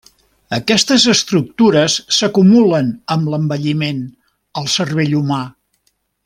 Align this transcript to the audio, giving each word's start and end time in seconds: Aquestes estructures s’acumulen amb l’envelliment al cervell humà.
Aquestes 0.55 1.03
estructures 1.11 1.97
s’acumulen 2.19 2.89
amb 3.17 3.31
l’envelliment 3.35 4.01
al 4.63 4.73
cervell 4.79 5.15
humà. 5.21 5.43